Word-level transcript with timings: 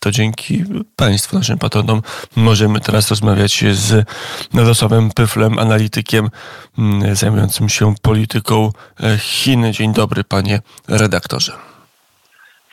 to 0.00 0.10
dzięki 0.10 0.64
Państwu, 0.96 1.36
naszym 1.36 1.58
patronom, 1.58 2.02
możemy 2.36 2.80
teraz 2.80 3.10
rozmawiać 3.10 3.64
z 3.72 4.08
Radosławem 4.54 5.10
Pyflem, 5.10 5.58
analitykiem 5.58 6.30
mm, 6.78 7.16
zajmującym 7.16 7.68
się 7.68 7.94
polityką 8.02 8.72
e, 9.02 9.18
Chin. 9.18 9.72
Dzień 9.72 9.92
dobry, 9.92 10.24
panie 10.24 10.60
redaktorze. 10.88 11.52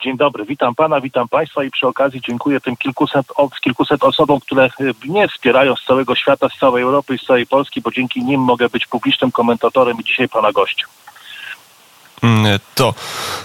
Dzień 0.04 0.16
dobry, 0.16 0.44
witam 0.44 0.74
pana, 0.74 1.00
witam 1.00 1.28
państwa 1.28 1.64
i 1.64 1.70
przy 1.70 1.86
okazji 1.86 2.20
dziękuję 2.20 2.60
tym 2.60 2.76
kilkuset, 2.76 3.26
kilkuset 3.62 4.04
osobom, 4.04 4.40
które 4.40 4.68
mnie 5.04 5.28
wspierają 5.28 5.76
z 5.76 5.84
całego 5.84 6.14
świata, 6.14 6.48
z 6.48 6.58
całej 6.58 6.82
Europy 6.82 7.14
i 7.14 7.18
z 7.18 7.22
całej 7.22 7.46
Polski, 7.46 7.80
bo 7.80 7.90
dzięki 7.90 8.24
nim 8.24 8.40
mogę 8.40 8.68
być 8.68 8.86
publicznym 8.86 9.32
komentatorem 9.32 10.00
i 10.00 10.04
dzisiaj 10.04 10.28
pana 10.28 10.52
gościem. 10.52 10.88
Mm, 12.22 12.58
to 12.74 12.94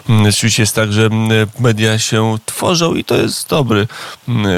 mm, 0.09 0.25
rzeczywiście 0.25 0.63
jest 0.63 0.75
tak, 0.75 0.93
że 0.93 1.05
mm, 1.05 1.47
media 1.59 1.99
się 1.99 2.37
tworzą 2.45 2.95
i 2.95 3.03
to 3.03 3.15
jest 3.15 3.49
dobry, 3.49 3.87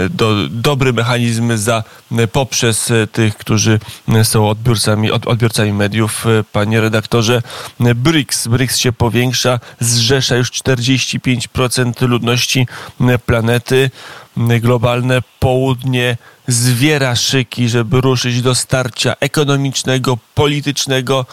do, 0.09 0.35
dobry 0.49 0.93
mechanizm 0.93 1.57
za, 1.57 1.83
poprzez 2.31 2.91
tych, 3.11 3.37
którzy 3.37 3.79
są 4.23 4.49
odbiorcami, 4.49 5.11
odbiorcami 5.11 5.73
mediów. 5.73 6.25
Panie 6.51 6.81
redaktorze, 6.81 7.41
BRICS, 7.79 8.47
BRICS 8.47 8.77
się 8.77 8.91
powiększa, 8.91 9.59
zrzesza 9.79 10.35
już 10.35 10.51
45% 10.51 12.07
ludności 12.07 12.67
planety. 13.25 13.91
Globalne 14.61 15.21
południe 15.39 16.17
zwiera 16.47 17.15
szyki, 17.15 17.69
żeby 17.69 18.01
ruszyć 18.01 18.41
do 18.41 18.55
starcia 18.55 19.15
ekonomicznego, 19.19 20.17
politycznego, 20.35 21.25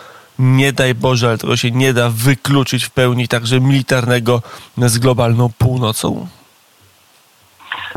nie 0.43 0.73
daj 0.73 0.95
Boże, 0.95 1.29
ale 1.29 1.39
tego 1.39 1.57
się 1.57 1.71
nie 1.71 1.93
da 1.93 2.11
wykluczyć 2.11 2.85
w 2.85 2.91
pełni 2.91 3.29
także 3.29 3.61
militarnego 3.61 4.43
z 4.79 4.99
globalną 4.99 5.51
północą? 5.59 6.27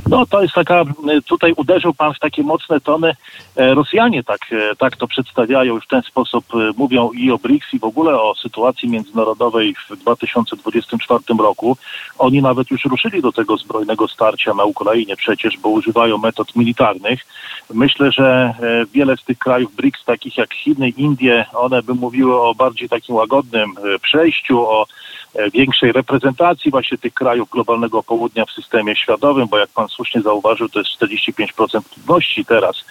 No 0.10 0.26
to 0.26 0.42
jest 0.42 0.54
taka, 0.54 0.84
tutaj 1.28 1.54
uderzył 1.58 1.94
Pan 1.94 2.14
w 2.14 2.20
takie 2.20 2.44
mocne 2.44 2.82
tony. 2.82 3.16
E, 3.56 3.74
Rosjanie 3.74 4.24
tak, 4.24 4.40
e, 4.52 4.76
tak 4.76 4.98
to 4.98 5.08
przedstawiają 5.08 5.78
i 5.78 5.82
w 5.82 5.88
ten 5.88 6.02
sposób 6.02 6.46
e, 6.54 6.72
mówią 6.78 7.12
i 7.12 7.32
o 7.32 7.38
BRICS 7.38 7.74
i 7.74 7.80
w 7.80 7.84
ogóle 7.84 8.22
o 8.22 8.36
sytuacji 8.36 8.90
międzynarodowej 8.90 9.76
w 9.90 9.96
2024 9.96 11.24
roku. 11.40 11.78
Oni 12.18 12.42
nawet 12.42 12.72
już 12.72 12.86
ruszyli 12.86 13.22
do 13.22 13.32
tego 13.32 13.58
zbrojnego 13.58 14.08
starcia 14.08 14.54
na 14.54 14.64
Ukrainie 14.64 15.16
przecież, 15.16 15.58
bo 15.58 15.70
używają 15.70 16.18
metod 16.18 16.56
militarnych. 16.56 17.26
Myślę, 17.74 18.12
że 18.12 18.54
wiele 18.94 19.18
z 19.18 19.24
tych 19.24 19.38
krajów 19.38 19.76
BRICS, 19.76 20.06
takich 20.06 20.38
jak 20.38 20.54
Chiny, 20.54 20.90
Indie, 20.90 21.46
one 21.54 21.84
by 21.84 21.94
mówiły 21.94 22.42
o 22.42 22.56
bardziej 22.56 22.90
takim 22.90 23.16
łagodnym 23.16 23.74
przejściu, 24.02 24.60
o 24.60 24.86
większej 25.54 25.92
reprezentacji 25.92 26.72
właśnie 26.72 26.98
tych 26.98 27.14
krajów 27.14 27.50
globalnego 27.50 28.04
południa 28.04 28.46
w 28.46 28.52
systemie 28.52 28.96
światowym, 28.96 29.48
bo 29.48 29.58
jak 29.58 29.70
pan 29.70 29.88
słusznie 29.88 30.22
zauważył, 30.22 30.70
to 30.70 30.80
jest 30.80 30.92
45% 31.02 31.82
ludności 31.98 32.46
teraz. 32.46 32.86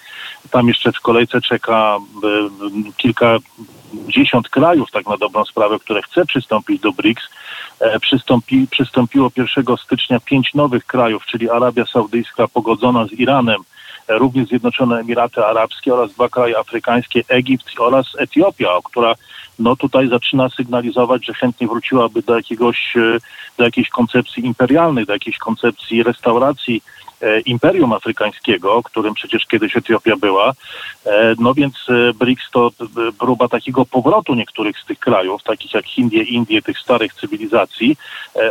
Tam 0.50 0.69
jeszcze 0.69 0.92
w 0.92 1.00
kolejce 1.00 1.41
czeka 1.41 1.97
e, 1.97 2.28
kilkadziesiąt 2.97 4.48
krajów, 4.48 4.91
tak 4.91 5.06
na 5.06 5.17
dobrą 5.17 5.45
sprawę, 5.45 5.78
które 5.78 6.03
chce 6.03 6.27
przystąpić 6.27 6.81
do 6.81 6.92
BRICS. 6.92 7.22
E, 7.81 8.00
przystąpi, 8.00 8.67
przystąpiło 8.70 9.31
1 9.37 9.77
stycznia 9.84 10.20
pięć 10.20 10.55
nowych 10.55 10.87
krajów, 10.87 11.27
czyli 11.27 11.50
Arabia 11.50 11.87
Saudyjska 11.87 12.48
pogodzona 12.48 13.06
z 13.06 13.12
Iranem, 13.12 13.61
e, 13.61 13.73
również 14.08 14.48
Zjednoczone 14.48 15.00
Emiraty 15.00 15.44
Arabskie 15.44 15.94
oraz 15.94 16.12
dwa 16.12 16.28
kraje 16.28 16.58
afrykańskie, 16.58 17.22
Egipt 17.28 17.66
oraz 17.78 18.06
Etiopia, 18.19 18.69
która 18.84 19.14
no 19.58 19.77
tutaj 19.77 20.08
zaczyna 20.08 20.48
sygnalizować, 20.48 21.27
że 21.27 21.34
chętnie 21.34 21.69
wróciłaby 21.69 22.22
do 22.22 22.36
jakiegoś, 22.36 22.97
e, 22.97 23.19
do 23.58 23.64
jakiejś 23.64 23.88
koncepcji 23.88 24.47
imperialnej, 24.47 25.06
do 25.06 25.12
jakiejś 25.12 25.38
koncepcji 25.38 26.02
restauracji 26.02 26.82
Imperium 27.47 27.92
Afrykańskiego, 27.92 28.83
którym 28.83 29.14
przecież 29.14 29.47
kiedyś 29.47 29.77
Etiopia 29.77 30.17
była. 30.17 30.53
E, 31.06 31.34
no 31.39 31.55
więc 31.55 31.86
BRICS 32.14 32.50
to 32.50 32.70
próba 33.19 33.48
takiego 33.48 33.86
powrotu 33.86 34.34
niektórych 34.34 34.78
z 34.78 34.84
tych 34.84 34.98
krajów, 34.98 35.43
takich 35.43 35.75
jak 35.75 35.98
Indie, 35.98 36.22
Indie, 36.22 36.62
tych 36.62 36.78
starych 36.78 37.15
cywilizacji. 37.15 37.97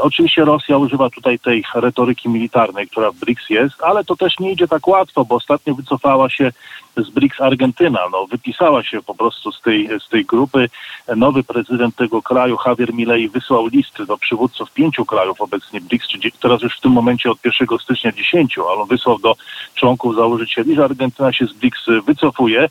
Oczywiście 0.01 0.45
Rosja 0.45 0.77
używa 0.77 1.09
tutaj 1.09 1.39
tej 1.39 1.63
retoryki 1.75 2.29
militarnej, 2.29 2.87
która 2.87 3.11
w 3.11 3.15
BRICS 3.15 3.49
jest, 3.49 3.83
ale 3.83 4.03
to 4.03 4.15
też 4.15 4.39
nie 4.39 4.51
idzie 4.51 4.67
tak 4.67 4.87
łatwo, 4.87 5.25
bo 5.25 5.35
ostatnio 5.35 5.75
wycofała 5.75 6.29
się 6.29 6.51
z 6.97 7.09
BRICS 7.09 7.41
Argentyna. 7.41 7.99
No, 8.11 8.27
wypisała 8.27 8.83
się 8.83 9.01
po 9.01 9.15
prostu 9.15 9.51
z 9.51 9.61
tej, 9.61 9.89
z 10.05 10.09
tej 10.09 10.25
grupy. 10.25 10.69
Nowy 11.15 11.43
prezydent 11.43 11.95
tego 11.95 12.21
kraju, 12.21 12.57
Javier 12.65 12.93
Milei, 12.93 13.29
wysłał 13.29 13.67
listy 13.67 14.05
do 14.05 14.17
przywódców 14.17 14.71
pięciu 14.71 15.05
krajów 15.05 15.41
obecnie 15.41 15.81
BRICS, 15.81 16.07
teraz 16.39 16.61
już 16.61 16.77
w 16.77 16.81
tym 16.81 16.91
momencie 16.91 17.31
od 17.31 17.37
1 17.45 17.79
stycznia 17.79 18.11
10, 18.11 18.57
ale 18.69 18.81
on 18.81 18.87
wysłał 18.87 19.19
do 19.19 19.35
członków 19.75 20.15
założycieli, 20.15 20.75
że 20.75 20.83
Argentyna 20.83 21.33
się 21.33 21.45
z 21.45 21.53
BRICS 21.53 21.85
wycofuje. 22.05 22.69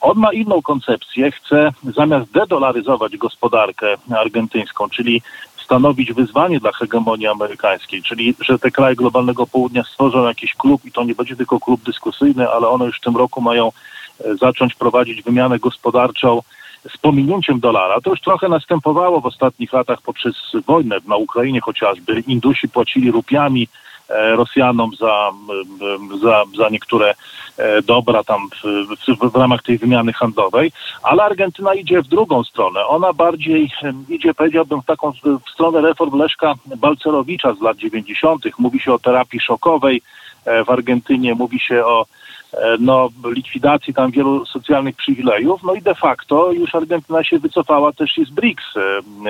On 0.00 0.18
ma 0.18 0.32
inną 0.32 0.62
koncepcję, 0.62 1.32
chce 1.32 1.72
zamiast 1.96 2.30
dedolaryzować 2.30 3.16
gospodarkę 3.16 3.94
argentyńską, 4.16 4.88
czyli 4.88 5.22
stanowić 5.64 6.12
wyzwanie 6.12 6.60
dla 6.60 6.72
hegemonii 6.72 7.26
amerykańskiej, 7.26 8.02
czyli 8.02 8.34
że 8.40 8.58
te 8.58 8.70
kraje 8.70 8.96
globalnego 8.96 9.46
południa 9.46 9.84
stworzą 9.84 10.26
jakiś 10.26 10.54
klub 10.54 10.84
i 10.84 10.92
to 10.92 11.04
nie 11.04 11.14
będzie 11.14 11.36
tylko 11.36 11.60
klub 11.60 11.82
dyskusyjny, 11.82 12.48
ale 12.48 12.68
one 12.68 12.84
już 12.84 12.98
w 12.98 13.00
tym 13.00 13.16
roku 13.16 13.40
mają 13.40 13.68
e, 13.68 14.36
zacząć 14.36 14.74
prowadzić 14.74 15.22
wymianę 15.22 15.58
gospodarczą 15.58 16.40
z 16.94 16.98
pominięciem 16.98 17.60
dolara. 17.60 18.00
To 18.00 18.10
już 18.10 18.20
trochę 18.20 18.48
następowało 18.48 19.20
w 19.20 19.26
ostatnich 19.26 19.72
latach 19.72 20.02
poprzez 20.02 20.34
wojnę 20.66 20.96
na 21.06 21.16
Ukrainie 21.16 21.60
chociażby. 21.60 22.20
Indusi 22.26 22.68
płacili 22.68 23.10
rupiami, 23.10 23.68
Rosjanom 24.36 24.90
za, 24.96 25.32
za, 26.22 26.44
za 26.56 26.68
niektóre 26.68 27.14
e, 27.58 27.82
dobra 27.82 28.24
tam 28.24 28.48
w, 28.50 29.32
w, 29.32 29.36
ramach 29.36 29.62
tej 29.62 29.78
wymiany 29.78 30.12
handlowej, 30.12 30.72
ale 31.02 31.22
Argentyna 31.22 31.74
idzie 31.74 32.02
w 32.02 32.08
drugą 32.08 32.44
stronę. 32.44 32.86
Ona 32.86 33.12
bardziej 33.12 33.70
idzie, 34.08 34.34
powiedziałbym, 34.34 34.82
w 34.82 34.86
taką 34.86 35.12
w 35.46 35.50
stronę 35.50 35.80
reform 35.80 36.18
Leszka 36.18 36.54
Balcerowicza 36.76 37.54
z 37.54 37.60
lat 37.60 37.76
90. 37.76 38.44
Mówi 38.58 38.80
się 38.80 38.92
o 38.92 38.98
terapii 38.98 39.40
szokowej 39.40 40.02
e, 40.44 40.64
w 40.64 40.70
Argentynie, 40.70 41.34
mówi 41.34 41.60
się 41.60 41.84
o 41.84 42.06
E, 42.06 42.31
no, 42.78 43.08
likwidacji 43.24 43.94
tam 43.94 44.10
wielu 44.10 44.46
socjalnych 44.46 44.96
przywilejów, 44.96 45.62
no 45.62 45.74
i 45.74 45.82
de 45.82 45.94
facto 45.94 46.52
już 46.52 46.74
Argentyna 46.74 47.24
się 47.24 47.38
wycofała 47.38 47.92
też 47.92 48.14
z 48.26 48.30
BRICS, 48.30 48.76
e, 48.76 48.80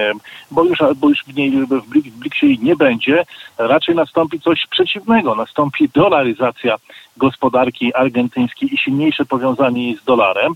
e, 0.00 0.12
bo 0.50 0.64
już, 0.64 0.78
bo 0.96 1.08
już 1.08 1.24
w, 1.24 1.36
niej, 1.36 1.50
w, 1.50 1.88
BRICS, 2.18 2.42
jej 2.42 2.58
nie 2.58 2.76
będzie, 2.76 3.24
raczej 3.58 3.94
nastąpi 3.94 4.40
coś 4.40 4.66
przeciwnego, 4.70 5.34
nastąpi 5.34 5.88
dolaryzacja 5.88 6.76
gospodarki 7.16 7.94
argentyńskiej 7.94 8.74
i 8.74 8.78
silniejsze 8.78 9.24
powiązanie 9.24 9.96
z 9.96 10.04
dolarem, 10.04 10.54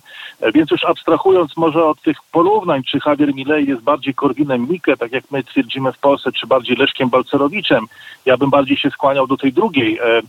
więc 0.54 0.70
już 0.70 0.84
abstrahując 0.84 1.56
może 1.56 1.84
od 1.84 2.02
tych 2.02 2.16
porównań, 2.32 2.82
czy 2.82 2.98
Javier 3.06 3.34
Milei 3.34 3.66
jest 3.66 3.82
bardziej 3.82 4.14
Korwinem 4.14 4.68
Mikke, 4.70 4.96
tak 4.96 5.12
jak 5.12 5.24
my 5.30 5.44
twierdzimy 5.44 5.92
w 5.92 5.98
Polsce, 5.98 6.32
czy 6.32 6.46
bardziej 6.46 6.76
Leszkiem 6.76 7.08
Balcerowiczem, 7.08 7.86
ja 8.26 8.36
bym 8.36 8.50
bardziej 8.50 8.76
się 8.76 8.90
skłaniał 8.90 9.26
do 9.26 9.36
tej 9.36 9.52
drugiej 9.52 9.98
e, 9.98 10.22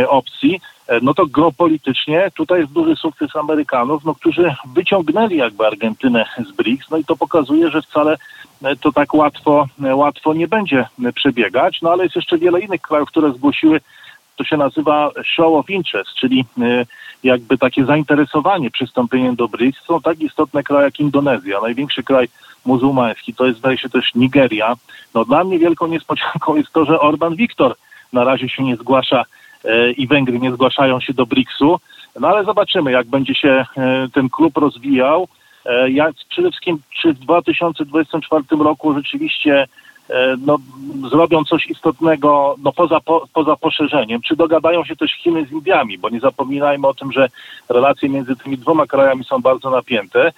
e, 0.00 0.08
opcji, 0.08 0.60
E, 0.60 0.73
no 1.02 1.14
to 1.14 1.26
geopolitycznie 1.26 2.30
tutaj 2.36 2.60
jest 2.60 2.72
duży 2.72 2.96
sukces 2.96 3.36
Amerykanów, 3.36 4.04
no, 4.04 4.14
którzy 4.14 4.54
wyciągnęli 4.74 5.36
jakby 5.36 5.66
Argentynę 5.66 6.24
z 6.48 6.52
BRICS, 6.52 6.90
no 6.90 6.96
i 6.96 7.04
to 7.04 7.16
pokazuje, 7.16 7.70
że 7.70 7.82
wcale 7.82 8.16
e, 8.62 8.76
to 8.76 8.92
tak 8.92 9.14
łatwo, 9.14 9.66
e, 9.84 9.96
łatwo 9.96 10.34
nie 10.34 10.48
będzie 10.48 10.86
przebiegać, 11.14 11.82
no 11.82 11.90
ale 11.90 12.04
jest 12.04 12.16
jeszcze 12.16 12.38
wiele 12.38 12.60
innych 12.60 12.80
krajów, 12.80 13.08
które 13.08 13.32
zgłosiły, 13.32 13.80
to 14.36 14.44
się 14.44 14.56
nazywa 14.56 15.10
show 15.24 15.52
of 15.54 15.70
interest, 15.70 16.14
czyli 16.14 16.44
jakby 17.24 17.58
takie 17.58 17.84
zainteresowanie 17.84 18.70
przystąpieniem 18.70 19.36
do 19.36 19.48
BRICS. 19.48 19.84
Są 19.84 20.00
tak 20.00 20.20
istotne 20.20 20.62
kraje 20.62 20.84
jak 20.84 21.00
Indonezja, 21.00 21.60
największy 21.60 22.02
kraj 22.02 22.28
muzułmański, 22.64 23.34
to 23.34 23.46
jest 23.46 23.58
zdaje 23.58 23.78
się 23.78 23.88
też 23.88 24.14
Nigeria. 24.14 24.74
No 25.14 25.24
dla 25.24 25.44
mnie 25.44 25.58
wielką 25.58 25.86
niespodzianką 25.86 26.56
jest 26.56 26.72
to, 26.72 26.84
że 26.84 27.00
Orban 27.00 27.36
Viktor 27.36 27.74
na 28.12 28.24
razie 28.24 28.48
się 28.48 28.62
nie 28.62 28.76
zgłasza 28.76 29.24
E, 29.24 29.43
i 29.96 30.06
Węgry 30.06 30.38
nie 30.38 30.52
zgłaszają 30.52 31.00
się 31.00 31.14
do 31.14 31.26
BRICS-u. 31.26 31.80
No 32.20 32.28
ale 32.28 32.44
zobaczymy, 32.44 32.92
jak 32.92 33.06
będzie 33.06 33.34
się 33.34 33.66
e, 33.76 34.08
ten 34.12 34.28
klub 34.28 34.56
rozwijał. 34.56 35.28
E, 35.66 35.90
jak 35.90 36.14
przede 36.28 36.50
wszystkim, 36.50 36.78
czy 37.02 37.12
w 37.12 37.18
2024 37.18 38.44
roku 38.50 38.94
rzeczywiście 38.94 39.66
no, 40.46 40.58
zrobią 41.10 41.44
coś 41.44 41.66
istotnego 41.66 42.56
no, 42.62 42.72
poza, 42.72 43.00
po, 43.00 43.26
poza 43.32 43.56
poszerzeniem. 43.56 44.20
Czy 44.22 44.36
dogadają 44.36 44.84
się 44.84 44.96
też 44.96 45.12
Chiny 45.12 45.46
z 45.46 45.52
Indiami, 45.52 45.98
bo 45.98 46.10
nie 46.10 46.20
zapominajmy 46.20 46.86
o 46.86 46.94
tym, 46.94 47.12
że 47.12 47.28
relacje 47.68 48.08
między 48.08 48.36
tymi 48.36 48.58
dwoma 48.58 48.86
krajami 48.86 49.24
są 49.24 49.42
bardzo 49.42 49.70
napięte. 49.70 50.32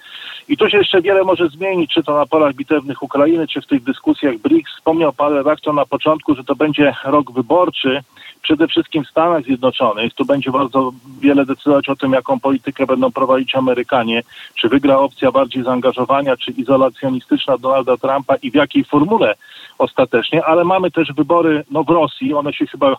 I 0.47 0.57
tu 0.57 0.69
się 0.69 0.77
jeszcze 0.77 1.01
wiele 1.01 1.23
może 1.23 1.47
zmienić, 1.47 1.93
czy 1.93 2.03
to 2.03 2.17
na 2.17 2.25
polach 2.25 2.53
bitewnych 2.55 3.03
Ukrainy, 3.03 3.47
czy 3.47 3.61
w 3.61 3.67
tych 3.67 3.83
dyskusjach 3.83 4.37
BRICS. 4.37 4.71
Wspomniał 4.71 5.13
pan 5.13 5.33
redaktor 5.33 5.73
na 5.73 5.85
początku, 5.85 6.35
że 6.35 6.43
to 6.43 6.55
będzie 6.55 6.95
rok 7.05 7.31
wyborczy 7.31 8.03
przede 8.41 8.67
wszystkim 8.67 9.03
w 9.03 9.09
Stanach 9.09 9.43
Zjednoczonych. 9.43 10.13
Tu 10.13 10.25
będzie 10.25 10.51
bardzo 10.51 10.91
wiele 11.21 11.45
decydować 11.45 11.89
o 11.89 11.95
tym, 11.95 12.11
jaką 12.13 12.39
politykę 12.39 12.85
będą 12.85 13.11
prowadzić 13.11 13.55
Amerykanie, 13.55 14.23
czy 14.55 14.69
wygra 14.69 14.97
opcja 14.97 15.31
bardziej 15.31 15.63
zaangażowania, 15.63 16.37
czy 16.37 16.51
izolacjonistyczna 16.51 17.57
Donalda 17.57 17.97
Trumpa 17.97 18.35
i 18.35 18.51
w 18.51 18.55
jakiej 18.55 18.83
formule 18.83 19.35
ostatecznie, 19.77 20.45
ale 20.45 20.63
mamy 20.63 20.91
też 20.91 21.13
wybory 21.13 21.63
no, 21.71 21.83
w 21.83 21.89
Rosji, 21.89 22.33
one 22.33 22.53
się 22.53 22.67
chyba 22.67 22.97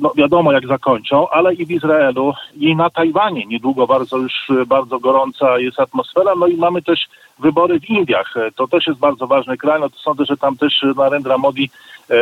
no 0.00 0.12
wiadomo 0.16 0.52
jak 0.52 0.66
zakończą, 0.66 1.28
ale 1.28 1.54
i 1.54 1.66
w 1.66 1.70
Izraelu, 1.70 2.34
i 2.56 2.76
na 2.76 2.90
Tajwanie 2.90 3.46
niedługo 3.46 3.86
bardzo 3.86 4.18
już 4.18 4.32
bardzo 4.66 4.98
gorąca 4.98 5.58
jest 5.58 5.80
atmosfera, 5.80 6.32
no 6.38 6.46
i 6.46 6.56
mamy 6.56 6.82
też 6.82 7.00
wybory 7.38 7.80
w 7.80 7.90
Indiach. 7.90 8.34
To 8.56 8.68
też 8.68 8.86
jest 8.86 8.98
bardzo 8.98 9.26
ważny 9.26 9.56
kraj, 9.56 9.80
no 9.80 9.90
to 9.90 9.98
sądzę, 9.98 10.24
że 10.24 10.36
tam 10.36 10.56
też 10.56 10.84
Narendra 10.96 11.38
Modi 11.38 11.70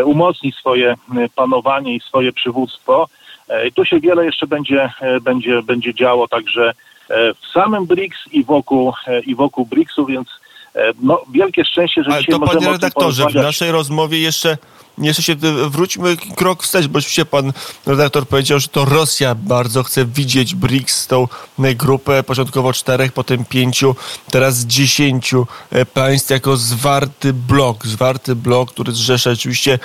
umocni 0.04 0.52
swoje 0.52 0.94
panowanie 1.34 1.94
i 1.94 2.00
swoje 2.00 2.32
przywództwo. 2.32 3.08
I 3.69 3.72
tu 3.72 3.84
się 3.84 4.00
wiele 4.00 4.25
jeszcze 4.25 4.46
będzie, 4.46 4.93
będzie, 5.22 5.62
będzie 5.62 5.94
działo, 5.94 6.28
także 6.28 6.72
w 7.43 7.46
samym 7.52 7.87
BRICS 7.87 8.19
i 8.32 8.44
wokół, 8.44 8.93
i 9.26 9.34
wokół 9.34 9.66
BRICS-u, 9.66 10.06
więc 10.06 10.28
no, 11.02 11.22
wielkie 11.32 11.64
szczęście, 11.64 12.02
że 12.05 12.10
Ale 12.10 12.20
dzisiaj 12.20 12.32
to 12.32 12.38
możemy 12.38 12.60
panie 12.60 12.72
redaktorze, 12.72 13.26
w 13.26 13.34
naszej 13.34 13.72
rozmowie 13.72 14.19
jeszcze 14.19 14.58
jeszcze 14.99 15.23
się 15.23 15.37
wróćmy 15.69 16.17
krok 16.37 16.62
wstecz, 16.62 16.87
bo 16.87 16.99
oczywiście 16.99 17.25
pan 17.25 17.53
redaktor 17.87 18.29
powiedział, 18.29 18.61
że 18.61 18.69
to 18.69 18.85
Rosja 18.85 19.35
bardzo 19.35 19.83
chce 19.83 20.05
widzieć 20.05 20.55
BRICS, 20.55 21.06
tą 21.06 21.29
grupę 21.59 22.23
początkowo 22.23 22.73
czterech, 22.73 23.12
potem 23.12 23.44
pięciu, 23.44 23.97
teraz 24.31 24.59
dziesięciu 24.59 25.47
e, 25.71 25.87
państw 25.87 26.31
jako 26.31 26.56
zwarty 26.56 27.33
blok, 27.33 27.87
zwarty 27.87 28.35
blok, 28.35 28.71
który 28.71 28.93
zrzesza 28.93 29.31
oczywiście 29.31 29.79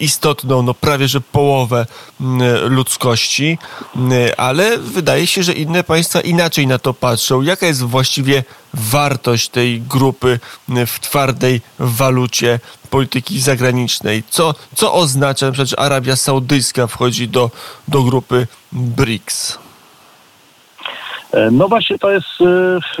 istotną, 0.00 0.62
no 0.62 0.74
prawie 0.74 1.08
że 1.08 1.20
połowę 1.20 1.86
ludzkości, 2.68 3.58
ale 4.36 4.78
wydaje 4.78 5.26
się, 5.26 5.42
że 5.42 5.52
inne 5.52 5.84
państwa 5.84 6.20
inaczej 6.20 6.66
na 6.66 6.78
to 6.78 6.94
patrzą. 6.94 7.42
Jaka 7.42 7.66
jest 7.66 7.82
właściwie 7.82 8.44
wartość 8.74 9.48
tej 9.48 9.80
grupy 9.80 10.40
w 10.86 11.00
twardej 11.00 11.60
walucie 11.78 12.60
polityki 12.96 13.40
zagranicznej? 13.40 14.22
Co, 14.28 14.54
co 14.74 14.92
oznacza, 14.94 15.52
że 15.52 15.64
Arabia 15.78 16.16
Saudyjska 16.16 16.86
wchodzi 16.86 17.28
do, 17.28 17.50
do 17.88 18.02
grupy 18.02 18.46
BRICS? 18.72 19.58
E, 21.32 21.50
no 21.50 21.68
właśnie 21.68 21.98
to 21.98 22.10
jest 22.10 22.40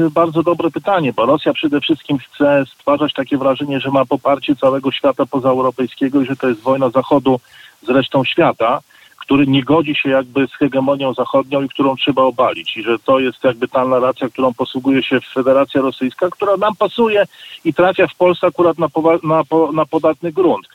y, 0.00 0.10
bardzo 0.10 0.42
dobre 0.42 0.70
pytanie, 0.70 1.12
bo 1.12 1.26
Rosja 1.26 1.52
przede 1.52 1.80
wszystkim 1.80 2.18
chce 2.18 2.64
stwarzać 2.74 3.12
takie 3.12 3.38
wrażenie, 3.38 3.80
że 3.80 3.90
ma 3.90 4.04
poparcie 4.04 4.56
całego 4.56 4.92
świata 4.92 5.26
pozaeuropejskiego 5.26 6.20
i 6.20 6.26
że 6.26 6.36
to 6.36 6.48
jest 6.48 6.60
wojna 6.60 6.90
Zachodu 6.90 7.40
z 7.82 7.88
resztą 7.88 8.24
świata 8.24 8.80
który 9.26 9.46
nie 9.46 9.62
godzi 9.62 9.94
się 9.94 10.10
jakby 10.10 10.46
z 10.46 10.52
hegemonią 10.52 11.14
zachodnią 11.14 11.62
i 11.62 11.68
którą 11.68 11.96
trzeba 11.96 12.22
obalić. 12.22 12.76
I 12.76 12.82
że 12.82 12.98
to 12.98 13.18
jest 13.18 13.44
jakby 13.44 13.68
ta 13.68 13.84
narracja, 13.84 14.28
którą 14.28 14.54
posługuje 14.54 15.02
się 15.02 15.20
Federacja 15.20 15.80
Rosyjska, 15.80 16.30
która 16.30 16.56
nam 16.56 16.76
pasuje 16.76 17.24
i 17.64 17.74
trafia 17.74 18.06
w 18.06 18.14
Polsce 18.14 18.46
akurat 18.46 18.78
na, 18.78 18.88
na, 19.22 19.42
na 19.72 19.86
podatny 19.86 20.32
grunt. 20.32 20.66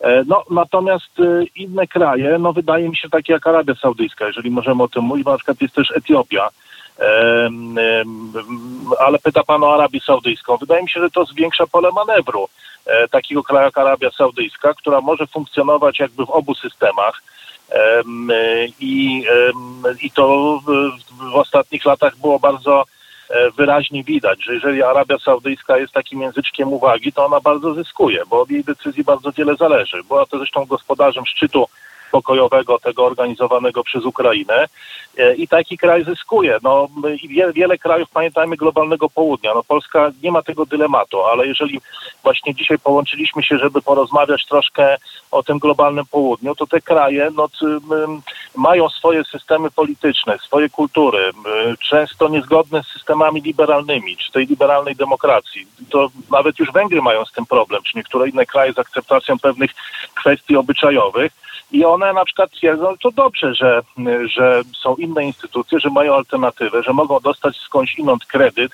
E, 0.00 0.24
no, 0.26 0.44
natomiast 0.50 1.20
e, 1.20 1.44
inne 1.56 1.86
kraje, 1.86 2.38
no 2.38 2.52
wydaje 2.52 2.88
mi 2.88 2.96
się 2.96 3.08
takie 3.08 3.32
jak 3.32 3.46
Arabia 3.46 3.74
Saudyjska, 3.74 4.26
jeżeli 4.26 4.50
możemy 4.50 4.82
o 4.82 4.88
tym 4.88 5.04
mówić, 5.04 5.24
bo 5.24 5.30
na 5.30 5.38
przykład 5.38 5.62
jest 5.62 5.74
też 5.74 5.90
Etiopia, 5.96 6.48
ale 8.98 9.18
pyta 9.18 9.44
Pan 9.44 9.64
o 9.64 9.74
Arabię 9.74 10.00
Saudyjską. 10.00 10.56
Wydaje 10.56 10.82
mi 10.82 10.90
się, 10.90 11.00
że 11.00 11.10
to 11.10 11.24
zwiększa 11.24 11.66
pole 11.66 11.90
manewru 11.92 12.48
e, 12.86 13.08
takiego 13.08 13.42
kraju 13.42 13.64
jak 13.64 13.78
Arabia 13.78 14.10
Saudyjska, 14.10 14.74
która 14.74 15.00
może 15.00 15.26
funkcjonować 15.26 15.98
jakby 15.98 16.26
w 16.26 16.30
obu 16.30 16.54
systemach 16.54 17.22
i, 18.80 19.24
i 20.02 20.10
to 20.10 20.58
w, 20.66 20.90
w 21.32 21.34
ostatnich 21.34 21.84
latach 21.84 22.16
było 22.16 22.38
bardzo 22.38 22.84
e, 23.30 23.50
wyraźnie 23.50 24.04
widać, 24.04 24.44
że 24.44 24.54
jeżeli 24.54 24.82
Arabia 24.82 25.18
Saudyjska 25.18 25.78
jest 25.78 25.92
takim 25.92 26.22
języczkiem 26.22 26.72
uwagi, 26.72 27.12
to 27.12 27.26
ona 27.26 27.40
bardzo 27.40 27.74
zyskuje, 27.74 28.22
bo 28.30 28.40
od 28.40 28.50
jej 28.50 28.64
decyzji 28.64 29.04
bardzo 29.04 29.32
wiele 29.32 29.56
zależy. 29.56 30.04
Była 30.04 30.26
to 30.26 30.38
zresztą 30.38 30.64
gospodarzem 30.64 31.26
szczytu 31.26 31.66
pokojowego, 32.10 32.78
tego 32.78 33.04
organizowanego 33.04 33.84
przez 33.84 34.04
Ukrainę 34.04 34.66
e, 35.18 35.34
i 35.34 35.48
taki 35.48 35.78
kraj 35.78 36.04
zyskuje. 36.04 36.58
No, 36.62 36.88
wiele, 37.28 37.52
wiele 37.52 37.78
krajów, 37.78 38.08
pamiętajmy, 38.10 38.56
globalnego 38.56 39.10
południa. 39.10 39.54
No, 39.54 39.62
Polska 39.62 40.10
nie 40.22 40.32
ma 40.32 40.42
tego 40.42 40.66
dylematu, 40.66 41.22
ale 41.22 41.46
jeżeli 41.46 41.80
właśnie 42.22 42.54
dzisiaj 42.54 42.78
połączyliśmy 42.78 43.42
się, 43.42 43.58
żeby 43.58 43.82
porozmawiać 43.82 44.46
troszkę 44.46 44.96
o 45.30 45.42
tym 45.42 45.58
globalnym 45.58 46.06
południu, 46.06 46.54
to 46.54 46.66
te 46.66 46.80
kraje 46.80 47.30
no, 47.34 47.48
mają 48.56 48.88
swoje 48.88 49.24
systemy 49.24 49.70
polityczne, 49.70 50.38
swoje 50.38 50.68
kultury, 50.68 51.30
często 51.80 52.28
niezgodne 52.28 52.82
z 52.82 52.86
systemami 52.86 53.40
liberalnymi, 53.40 54.16
czy 54.16 54.32
tej 54.32 54.46
liberalnej 54.46 54.96
demokracji. 54.96 55.66
To 55.90 56.08
nawet 56.30 56.58
już 56.58 56.72
Węgry 56.72 57.02
mają 57.02 57.24
z 57.24 57.32
tym 57.32 57.46
problem, 57.46 57.82
czy 57.82 57.96
niektóre 57.96 58.28
inne 58.28 58.46
kraje 58.46 58.72
z 58.72 58.78
akceptacją 58.78 59.38
pewnych 59.38 59.70
kwestii 60.14 60.56
obyczajowych 60.56 61.32
i 61.72 61.84
one 61.84 62.12
na 62.12 62.24
przykład 62.24 62.50
twierdzą, 62.50 62.90
że 62.90 62.98
to 62.98 63.10
dobrze, 63.10 63.54
że, 63.54 63.82
że 64.24 64.62
są 64.82 64.96
inne 64.96 65.24
instytucje, 65.24 65.80
że 65.80 65.90
mają 65.90 66.14
alternatywę, 66.14 66.82
że 66.82 66.92
mogą 66.92 67.20
dostać 67.20 67.56
skądś 67.56 67.98
inąd 67.98 68.24
kredyt, 68.24 68.72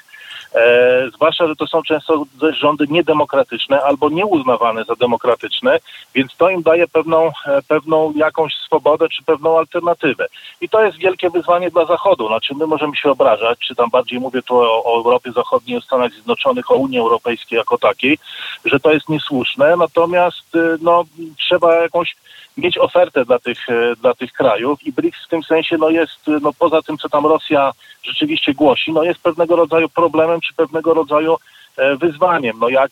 E, 0.55 1.11
zwłaszcza, 1.15 1.47
że 1.47 1.56
to 1.56 1.67
są 1.67 1.83
często 1.83 2.25
rządy 2.61 2.85
niedemokratyczne 2.91 3.83
albo 3.83 4.11
nieuznawane 4.11 4.85
za 4.85 4.95
demokratyczne, 4.95 5.79
więc 6.15 6.37
to 6.37 6.51
im 6.51 6.62
daje 6.62 6.89
pewną, 6.89 7.31
e, 7.47 7.62
pewną 7.69 8.12
jakąś 8.17 8.55
swobodę 8.55 9.09
czy 9.09 9.23
pewną 9.23 9.59
alternatywę. 9.59 10.27
I 10.61 10.69
to 10.69 10.85
jest 10.85 10.99
wielkie 10.99 11.31
wyzwanie 11.31 11.71
dla 11.71 11.85
Zachodu. 11.85 12.29
Znaczy 12.29 12.55
my 12.55 12.67
możemy 12.67 12.97
się 12.97 13.11
obrażać, 13.11 13.59
czy 13.59 13.75
tam 13.75 13.91
bardziej 13.91 14.21
mówię 14.21 14.43
tu 14.43 14.56
o, 14.56 14.85
o 14.85 14.97
Europie 14.97 15.33
Zachodniej, 15.33 15.79
o 15.79 15.81
Stanach 15.81 16.12
Zjednoczonych, 16.12 16.71
o 16.71 16.75
Unii 16.75 16.99
Europejskiej 16.99 17.56
jako 17.56 17.79
takiej, 17.79 18.19
że 18.65 18.81
to 18.81 18.93
jest 18.93 19.09
niesłuszne, 19.09 19.77
natomiast 19.77 20.56
y, 20.56 20.79
no, 20.81 21.05
trzeba 21.39 21.75
jakąś 21.75 22.15
mieć 22.56 22.79
ofertę 22.79 23.25
dla 23.25 23.39
tych, 23.39 23.71
e, 23.71 23.97
dla 23.97 24.15
tych 24.15 24.33
krajów 24.33 24.83
i 24.83 24.93
BRICS 24.93 25.25
w 25.27 25.29
tym 25.29 25.43
sensie 25.43 25.79
no 25.79 25.91
jest, 25.91 26.27
no 26.43 26.53
poza 26.59 26.83
tym, 26.83 26.99
co 26.99 27.09
tam 27.09 27.27
Rosja 27.27 27.73
rzeczywiście 28.03 28.55
głosi, 28.55 28.93
no 28.93 29.03
jest 29.03 29.21
pewnego 29.21 29.56
rodzaju 29.56 29.89
problemem 29.89 30.41
czy 30.49 30.55
pewnego 30.55 30.94
rodzaju 30.94 31.37
e, 31.76 31.96
wyzwaniem, 31.96 32.56
no 32.61 32.69
jak, 32.69 32.91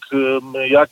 jak, 0.69 0.89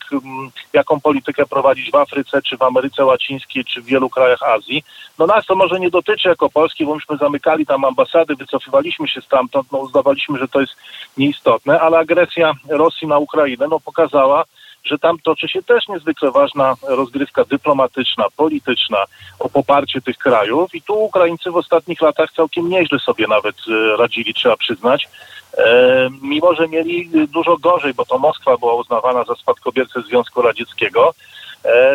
jaką 0.73 0.99
politykę 0.99 1.45
prowadzić 1.45 1.91
w 1.91 1.95
Afryce, 1.95 2.41
czy 2.41 2.57
w 2.57 2.61
Ameryce 2.61 3.05
Łacińskiej, 3.05 3.65
czy 3.65 3.81
w 3.81 3.85
wielu 3.85 4.09
krajach 4.09 4.43
Azji. 4.43 4.83
No 5.19 5.27
nas 5.27 5.45
to 5.45 5.55
może 5.55 5.79
nie 5.79 5.89
dotyczy 5.89 6.29
jako 6.29 6.49
Polski, 6.49 6.85
bo 6.85 6.95
myśmy 6.95 7.17
zamykali 7.17 7.65
tam 7.65 7.85
ambasady, 7.85 8.35
wycofywaliśmy 8.35 9.07
się 9.07 9.21
stamtąd, 9.21 9.71
no 9.71 9.77
uznawaliśmy, 9.77 10.39
że 10.39 10.47
to 10.47 10.61
jest 10.61 10.73
nieistotne, 11.17 11.81
ale 11.81 11.97
agresja 11.97 12.53
Rosji 12.69 13.07
na 13.07 13.17
Ukrainę 13.17 13.67
no 13.69 13.79
pokazała, 13.79 14.43
że 14.83 14.99
tam 14.99 15.19
toczy 15.19 15.47
się 15.47 15.63
też 15.63 15.87
niezwykle 15.87 16.31
ważna 16.31 16.75
rozgrywka 16.87 17.43
dyplomatyczna, 17.45 18.25
polityczna 18.37 18.97
o 19.39 19.49
poparcie 19.49 20.01
tych 20.01 20.17
krajów 20.17 20.75
i 20.75 20.81
tu 20.81 21.03
Ukraińcy 21.03 21.51
w 21.51 21.55
ostatnich 21.55 22.01
latach 22.01 22.31
całkiem 22.31 22.69
nieźle 22.69 22.99
sobie 22.99 23.27
nawet 23.27 23.55
e, 23.55 23.97
radzili, 23.97 24.33
trzeba 24.33 24.57
przyznać. 24.57 25.09
E, 25.57 26.09
mimo, 26.21 26.55
że 26.55 26.67
mieli 26.67 27.09
dużo 27.27 27.57
gorzej, 27.57 27.93
bo 27.93 28.05
to 28.05 28.17
Moskwa 28.17 28.57
była 28.57 28.75
uznawana 28.75 29.23
za 29.23 29.35
spadkobiercę 29.35 30.01
Związku 30.01 30.41
Radzieckiego, 30.41 31.13